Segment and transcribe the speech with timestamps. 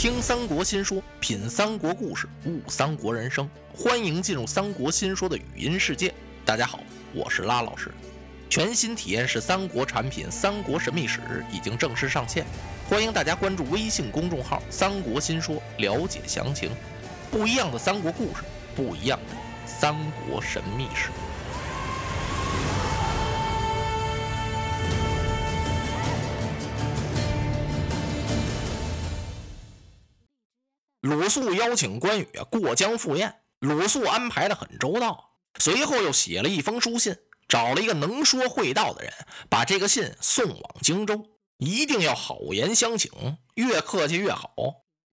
[0.00, 3.46] 听三国新说，品三国故事，悟三国人生。
[3.74, 6.10] 欢迎进入三国新说的语音世界。
[6.42, 6.80] 大家好，
[7.12, 7.92] 我是拉老师。
[8.48, 11.18] 全新体验式三国产品《三国神秘史》
[11.54, 12.46] 已经正式上线，
[12.88, 16.70] 欢迎大家关注微信公众号“三国新说”了解详情。
[17.30, 18.42] 不一样的三国故事，
[18.74, 19.36] 不一样的
[19.66, 19.94] 三
[20.26, 21.10] 国神秘史。
[31.10, 35.32] 鲁肃邀请关羽过江赴宴，鲁肃安排的很周到。
[35.58, 37.16] 随后又写了一封书信，
[37.48, 39.12] 找了一个能说会道的人，
[39.48, 41.26] 把这个信送往荆州，
[41.58, 43.10] 一定要好言相请，
[43.56, 44.54] 越客气越好。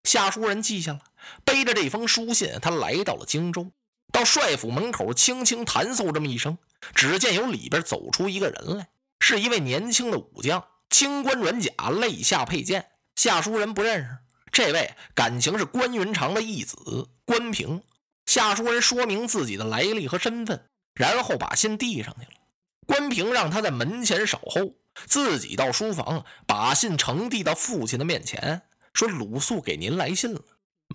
[0.04, 1.00] 夏书人记下了，
[1.46, 3.70] 背着这封书信，他来到了荆州，
[4.12, 6.58] 到帅府门口，轻轻弹奏这么一声，
[6.94, 12.90] 只见由里边走出一个人来，是一位年轻的武将，青冠软甲，肋下佩剑。
[13.14, 14.18] 夏书人不认识。
[14.56, 17.82] 这位感情是关云长的义子关平。
[18.24, 22.40] 夏书人说明自己的来历和身份，然后把信递上去了。
[22.86, 24.72] 关平让他在门前守候，
[25.04, 28.62] 自己到书房把信呈递到父亲的面前，
[28.94, 30.40] 说：“鲁肃给您来信了。”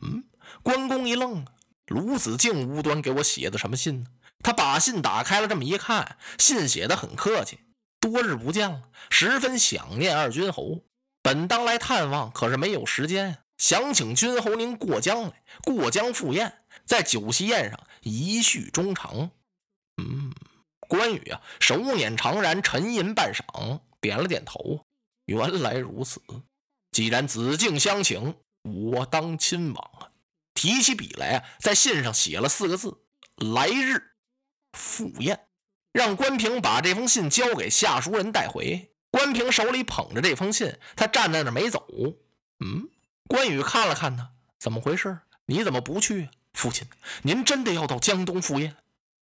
[0.01, 0.23] 嗯，
[0.63, 1.51] 关公一愣啊，
[1.85, 4.09] 鲁子敬无端给我写的什么信呢？
[4.39, 7.59] 他把信打开了，这么一看，信写的很客气
[8.01, 10.83] ：“多日不见了，十分想念二军侯，
[11.21, 19.29] 本当来探望，可是没有时间。”想请君侯您过江来，过江赴宴，在酒席宴上一叙衷肠。
[19.97, 20.33] 嗯，
[20.79, 24.83] 关羽啊，手捻长髯，沉吟半晌，点了点头。
[25.25, 26.19] 原来如此，
[26.91, 30.09] 既然子敬相请，我当亲往啊。
[30.55, 32.97] 提起笔来啊，在信上写了四个字：
[33.53, 34.13] 来日
[34.73, 35.39] 赴宴。
[35.93, 38.91] 让关平把这封信交给下书人带回。
[39.11, 41.85] 关平手里捧着这封信，他站在那没走。
[42.65, 42.89] 嗯。
[43.31, 44.29] 关羽看了看他，
[44.59, 45.17] 怎么回事？
[45.45, 46.27] 你怎么不去？
[46.51, 46.85] 父亲，
[47.21, 48.75] 您真的要到江东赴宴？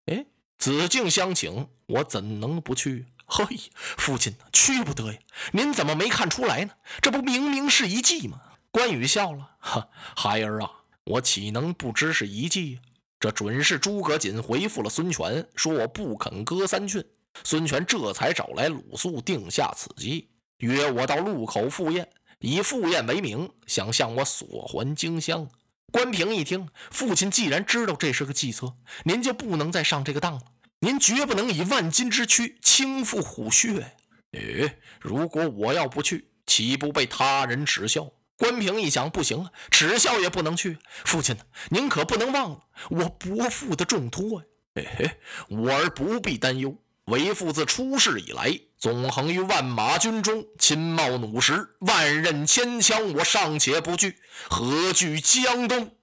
[0.08, 0.26] 哎，
[0.58, 3.06] 子敬相请，我怎能不去？
[3.28, 3.46] 嘿，
[3.76, 5.20] 父亲去不得呀！
[5.52, 6.74] 您怎么没看出来呢？
[7.04, 8.42] 这不明明是一计吗？
[8.72, 10.72] 关羽笑了，哈，孩儿啊，
[11.04, 12.80] 我岂能不知是一计？
[13.20, 17.06] 这准是诸葛瑾回复了孙权，说我不肯割三郡，
[17.44, 22.10] 孙权这才找来鲁肃，定下此计，约我到路口赴宴。
[22.40, 25.50] 以赴宴为名，想向我索还荆襄。
[25.92, 30.42] 关平一听，父亲既然知道这是个计策，您就不能再上这个当了。
[30.80, 33.98] 您绝不能以万金之躯轻覆虎穴。
[34.32, 38.10] 哎，如果我要不去，岂不被他人耻笑？
[38.38, 40.78] 关平一想，不行啊，耻笑也不能去。
[41.04, 41.36] 父亲，
[41.70, 44.48] 您可不能忘了我伯父的重托呀。
[44.76, 45.12] 嘿嘿，
[45.50, 46.78] 我儿不必担忧。
[47.06, 54.18] 为父自出世以来，纵横于万马军中，亲冒弩石，万刃千枪，我尚且不惧，
[54.50, 55.98] 何惧江东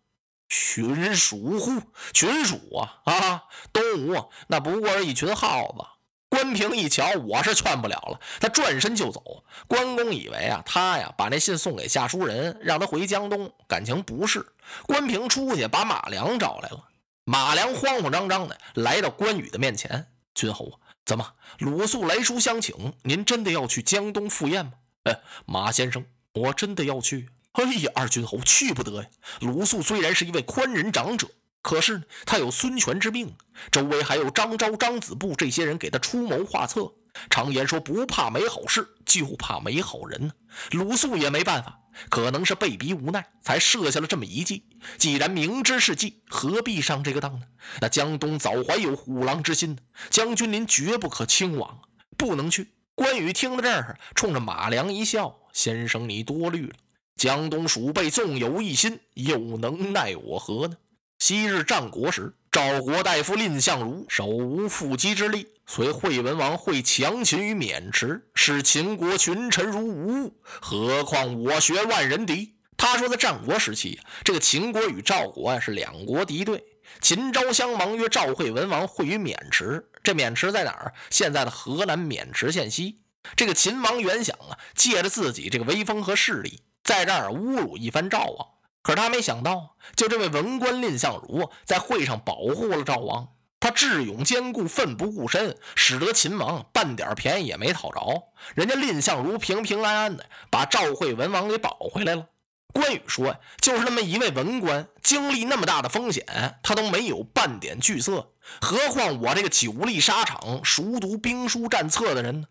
[0.46, 1.80] 群鼠乎？
[2.12, 3.44] 群鼠啊啊！
[3.72, 5.84] 东吴啊那不过是一群耗子。
[6.28, 9.22] 关平一瞧，我是劝不了了，他转身就走。
[9.66, 14.44] 关公以为啊，他呀把那信送给夏书人，让他回江东，感情不是。
[14.86, 16.84] 关平出去把马良找来了，
[17.24, 20.76] 马良慌慌张张的来到关羽的面前，君侯啊。
[21.06, 24.72] 怎么，鲁肃来书相请，您真的要去江东赴宴吗？
[25.04, 27.28] 哎，马先生，我真的要去。
[27.52, 29.08] 哎呀，二军侯去不得呀！
[29.40, 31.28] 鲁肃虽然是一位宽仁长者，
[31.62, 33.36] 可是，他有孙权之命，
[33.70, 36.92] 周围还有张昭、张子布这些人给他出谋划策。
[37.30, 40.32] 常言说，不怕没好事，就怕没好人呢。
[40.72, 41.80] 鲁肃也没办法。
[42.10, 44.64] 可能是被逼无奈，才设下了这么一计。
[44.98, 47.46] 既然明知是计，何必上这个当呢？
[47.80, 49.78] 那江东早怀有虎狼之心，
[50.10, 51.80] 将军您绝不可轻往，
[52.18, 52.68] 不能去。
[52.94, 56.74] 关羽听到这儿，冲着马良一笑：“先生，你多虑了。
[57.16, 60.76] 江东鼠辈纵有一心，又能奈我何呢？”
[61.18, 70.40] 昔日战国时，赵国大夫蔺相如手无缚鸡之力，随惠文王会强秦于渑池，使秦国群臣如无物。
[70.42, 72.54] 何况我学万人敌？
[72.78, 76.64] 他说，在战国时期，这个秦国与赵国啊是两国敌对。
[77.02, 80.94] 秦昭襄王约赵惠文王会于渑池，这渑池在哪儿？
[81.10, 83.02] 现在的河南渑池县西。
[83.36, 88.48] 这个秦王原想啊，借着自己这个威风和势力，在这儿侮辱一番赵王。
[88.86, 93.26] 可是他没想到，就这位文官蔺相如在会上保护了赵王，
[93.58, 98.22] 他智勇兼固，奋不顾身，使得秦王半点便宜也没讨着。
[98.54, 102.28] 人家蔺相如平平安安的把赵惠文王给保回来了。
[102.72, 106.24] 关羽说呀：“就是那么一位文官，经历那么大的风险，
[106.62, 108.30] 他都没有半点惧色，
[108.60, 112.46] 何况我这个久历沙场、熟读兵书战策的人呢？”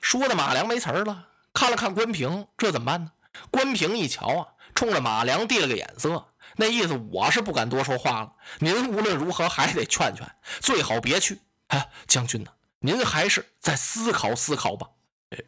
[0.00, 3.10] 说的马良没词儿了，看了看关平，这怎么办呢？
[3.50, 4.46] 关平一瞧啊。
[4.80, 8.32] 冲着马良递了个眼色，那意思我是不敢多说话了。
[8.60, 10.26] 您无论如何还得劝劝，
[10.60, 11.38] 最好别去。
[11.66, 12.50] 哎，将军呢？
[12.78, 14.86] 您还是再思考思考吧。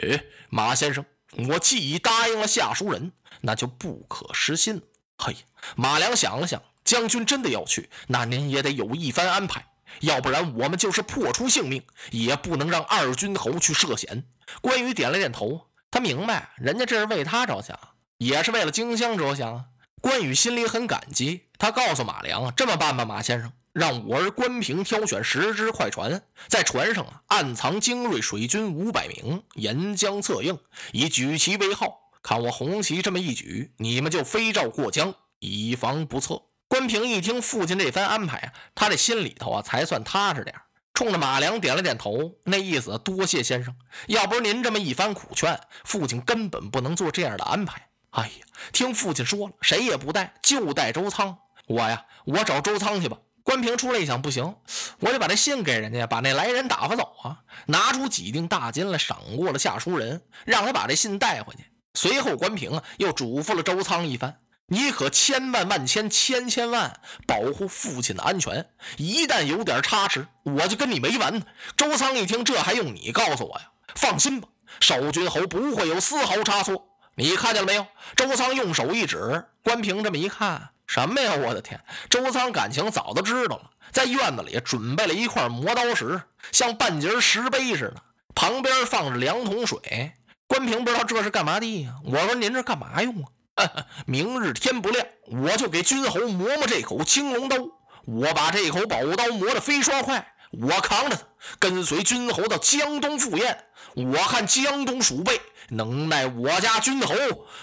[0.00, 1.02] 哎，马先生，
[1.48, 4.82] 我既已答应了下书人，那就不可失信。
[5.16, 5.34] 嘿，
[5.76, 9.64] 马良想了想，将军真的要去，那您也得有一番安排，
[10.00, 14.24] 要不然我们就是破出性命，也不能让二军侯去涉险。
[14.60, 17.80] 关羽点了点头，他明白，人家这是为他着想，
[18.22, 19.64] 也是为了荆襄着想啊。
[20.00, 30.58] 关羽心里很感激，他告诉马良：“这么办吧，马先生，让我儿关平挑选十只快船，在船上啊暗藏精锐水军五百名，沿江策应，
[30.92, 31.98] 以举旗为号。
[32.22, 40.56] 看我红旗这么一举，你们就飞照过江，以防不测。”关平一听父亲这番安排啊，他这心里头啊才算踏实点
[40.94, 43.74] 冲着马良点了点头，那意思多谢先生，
[44.06, 47.88] 要不是您这么一番苦劝，父亲根本不能做这样的安排。
[48.12, 51.36] 哎呀，听父亲说了，谁也不带，就带周仓。
[51.66, 53.16] 我呀，我找周仓去吧。
[53.42, 54.54] 关平出来一想，不行，
[55.00, 57.40] 我得把这信给人家，把那来人打发走啊。
[57.66, 61.64] 拿出几锭大金来，赏过了夏书人，让他把这信带回去。
[61.94, 68.68] 随后，关平啊，又嘱咐了周仓一番：“你可千万万千千千万保护父亲的安全，
[68.98, 71.42] 一旦有点差池，我就跟你没完。”
[71.76, 73.70] 周仓一听，这还用你告诉我呀？
[73.96, 74.48] 放心吧，
[74.80, 76.91] 守军侯不会有丝毫差错。
[77.14, 77.86] 你看见了没有？
[78.16, 81.34] 周仓用手一指，关平这么一看，什么呀？
[81.34, 81.80] 我的天！
[82.08, 86.22] 周仓感情早都知道了，在院子里准备了一块磨刀石，
[86.52, 88.02] 像半截石碑似的，
[88.34, 90.12] 旁边放着两桶水。
[90.46, 91.94] 关平不知道这是干嘛的呀？
[92.04, 93.22] 我说您这干嘛用
[93.56, 93.70] 啊？
[94.06, 97.56] 明日天不亮，我就给君侯磨磨这口青龙刀。
[98.04, 101.22] 我把这口宝刀磨得飞刷快，我扛着他，
[101.58, 103.64] 跟随君侯到江东赴宴。
[103.94, 105.40] 我看江东鼠辈。
[105.68, 107.14] 能耐我家君侯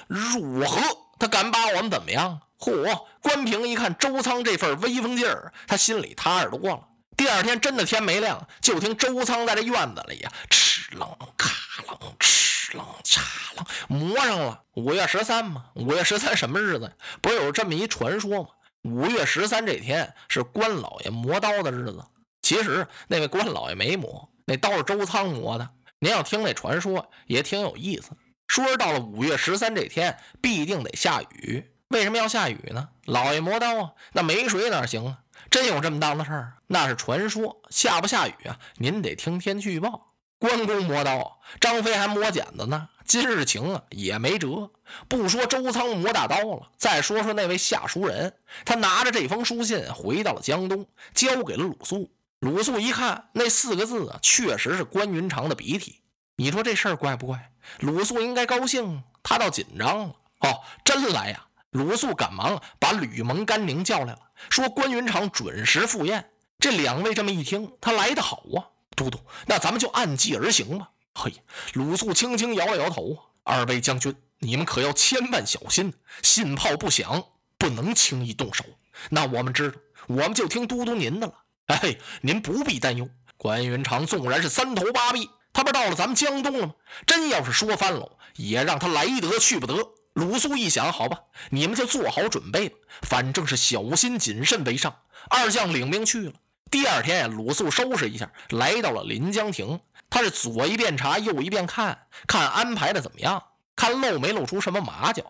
[0.07, 0.81] 如何？
[1.19, 2.39] 他敢把我们怎么样？
[2.57, 3.06] 嚯！
[3.21, 6.88] 关平一看周仓这份威风劲儿，他心里踏实多了。
[7.15, 11.50] 第二天真的天没亮，就听周仓在这院子里呀，哧楞咔
[11.88, 13.19] 楞，哧楞嚓
[13.57, 14.63] 楞，磨上了。
[14.75, 16.91] 五月十三嘛，五月十三什么日子？
[17.21, 18.50] 不是有这么一传说吗？
[18.83, 22.03] 五月十三这天是关老爷磨刀的日子。
[22.50, 25.69] 其实那位关老爷没磨，那刀是周仓磨的。
[26.00, 28.10] 您要听那传说也挺有意思。
[28.48, 31.63] 说是到了五月十三这天，必定得下雨。
[31.90, 32.90] 为什么要下雨呢？
[33.06, 35.19] 老爷磨刀啊，那没水哪行啊？
[35.51, 36.54] 真有这么当的事儿？
[36.66, 37.62] 那是传说。
[37.69, 38.57] 下不下雨啊？
[38.78, 40.16] 您得听天气预报。
[40.40, 42.90] 关公磨刀，张飞还磨剪子呢。
[43.06, 44.72] 今日晴啊，也没辙。
[45.07, 48.34] 不说周仓磨大刀了，再说说那位下书人，
[48.66, 52.10] 他拿着这封书信回到了江东，交给了鲁肃。
[52.39, 56.01] 鲁肃一看那四个字啊，确实是关云长的笔体。
[56.38, 57.51] 你说这事儿怪不怪？
[57.80, 60.15] 鲁肃应该高兴，他倒紧张了。
[60.39, 61.45] 哦，真来呀！
[61.71, 64.19] 鲁肃赶忙把吕蒙、甘宁叫来了，
[64.50, 66.31] 说关云长准时赴宴。
[66.59, 68.63] 这两位这么一听，他来得好啊！
[68.95, 70.89] 都督，那咱们就按计而行吧。
[71.15, 71.33] 嘿，
[71.74, 73.18] 鲁肃轻轻摇了摇头。
[73.44, 75.94] 二位将军，你们可要千万小心，
[76.24, 77.21] 信炮不响，
[77.57, 78.63] 不能轻易动手。
[79.09, 79.77] 那我们知道，
[80.07, 81.33] 我们就听都督您的了。
[81.81, 83.07] 哎，您不必担忧。
[83.38, 86.74] 关云长纵然是三头八臂，他不是到了咱们江东了吗？
[87.06, 89.75] 真要是说翻了，也让他来得去不得。
[90.13, 91.19] 鲁肃一想，好吧，
[91.51, 94.94] 你们就做好准备吧，反正是小心谨慎为上。
[95.29, 96.34] 二将领命去了。
[96.72, 99.79] 第二天，鲁肃收拾一下，来到了临江亭。
[100.10, 103.41] 他是左一遍查，右一遍看，看安排的怎么样，
[103.75, 105.24] 看露没露出什么马脚，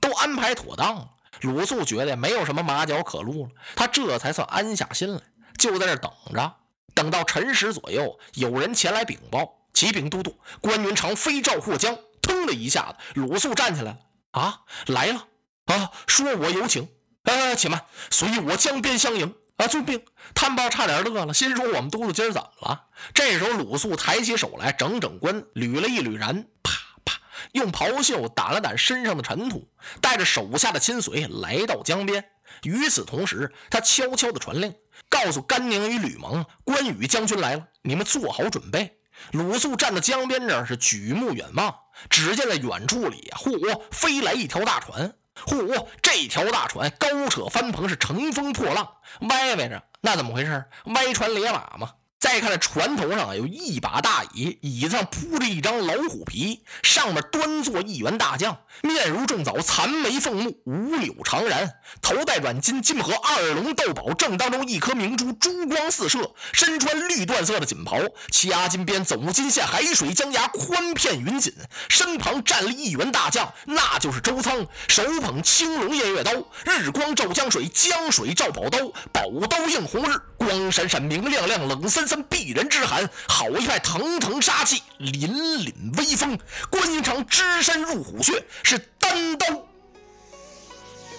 [0.00, 1.10] 都安排妥当了。
[1.42, 5.20] 鲁肃觉得没有什么马脚可露了，他这才算安下心来。
[5.62, 6.56] 就在这等着，
[6.92, 13.98] 等到辰时左右，有人前来禀报：“启禀都督，关云长飞诏过江。”腾的一下子，鲁肃站起来了
[14.32, 15.28] ：“啊，来了！
[15.66, 16.88] 啊，说我有请。
[17.22, 19.32] 啊，且慢，随我江边相迎。
[19.56, 20.04] 啊，遵命。”
[20.34, 26.72] 探报差点乐了，心说：“我们都督今儿怎么了？”这时候，鲁肃抬起手来，整整关，捋了一捋髯，啪
[27.04, 27.20] 啪，
[27.52, 29.68] 用袍袖掸了掸身上的尘土，
[30.00, 32.24] 带着手下的亲随来到江边。
[32.64, 34.74] 与此同时，他悄悄地传令，
[35.12, 38.98] 告诉甘宁与吕蒙：“关羽将军来了，你们做好准备。”
[39.32, 41.74] 鲁肃站在江边这儿，是举目远望，
[42.08, 45.12] 只见在远处里，嚯，飞来一条大船。
[45.46, 48.88] 嚯，这条大船高扯翻篷，是乘风破浪，
[49.28, 49.82] 歪歪着。
[50.00, 50.64] 那怎么回事？
[50.86, 51.90] 歪船裂马嘛？
[52.22, 61.68] 再看这船头上啊，有一把大椅，椅子上铺着一张老虎皮，上面端坐一员大将，面如重枣，残眉凤目，五柳长髯，
[62.00, 67.98] 头戴软金金盒二龙斗宝，正当中一颗明珠，珠光四射，身穿绿缎色的锦袍，
[68.30, 71.52] 掐金边，走金线，海水江崖，宽片云锦，
[71.88, 76.30] 身旁站立一员大将，那就是周仓，手捧青龙偃月刀，
[76.66, 78.78] 日光照江水，江水照宝刀，
[79.12, 82.22] 宝刀映红日，光闪闪，明亮亮，冷森森。
[82.24, 86.38] 避人之寒，好一派腾腾杀气，凛凛威风。
[86.70, 89.46] 关云长只身入虎穴，是单刀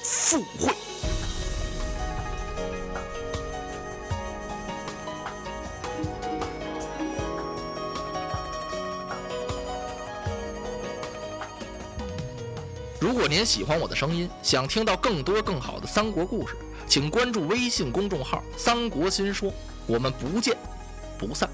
[0.03, 0.73] 赴会。
[12.99, 16.55] 如果您喜欢我的声音，想听到更多更好的三国故事，
[16.93, 19.51] 请关注微信公众号“三国新说”。
[19.89, 20.55] 我们不见。
[21.17, 21.49] 不散。